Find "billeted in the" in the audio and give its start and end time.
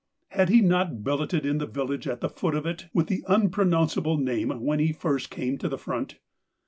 1.03-1.67